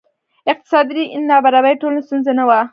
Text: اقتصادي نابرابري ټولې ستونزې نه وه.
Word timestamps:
اقتصادي 0.53 1.03
نابرابري 1.29 1.73
ټولې 1.81 1.99
ستونزې 2.05 2.33
نه 2.39 2.43
وه. 2.49 2.59